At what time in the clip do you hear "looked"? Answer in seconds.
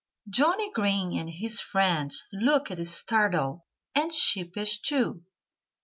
2.33-2.75